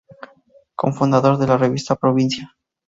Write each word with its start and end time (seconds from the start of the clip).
Cofundador 0.75 1.37
de 1.37 1.45
la 1.45 1.57
revista 1.57 1.95
Provincia. 1.95 2.55